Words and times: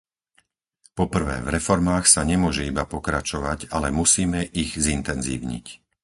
Po 0.97 1.05
prvé, 1.15 1.35
v 1.45 1.49
reformách 1.57 2.05
sa 2.13 2.21
nemôže 2.31 2.63
iba 2.71 2.83
pokračovať, 2.95 3.59
ale 3.75 3.87
musíme 4.01 4.39
ich 4.61 4.71
zintenzívniť. 4.87 5.65